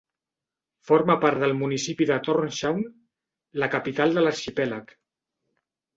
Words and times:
Forma 0.91 1.17
part 1.25 1.43
del 1.43 1.53
municipi 1.59 2.07
de 2.11 2.17
Tórshavn, 2.29 2.81
la 3.65 3.69
capital 3.77 4.19
de 4.19 4.25
l'arxipèlag. 4.25 4.91